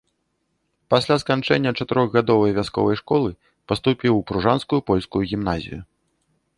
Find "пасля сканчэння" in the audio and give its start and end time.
0.93-1.73